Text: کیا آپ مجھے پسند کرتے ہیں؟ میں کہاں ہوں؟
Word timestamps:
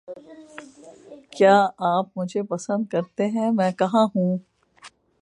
کیا 1.31 1.55
آپ 1.89 2.05
مجھے 2.15 2.43
پسند 2.43 2.85
کرتے 2.85 3.27
ہیں؟ 3.27 3.51
میں 3.51 3.71
کہاں 3.71 4.05
ہوں؟ 4.15 4.37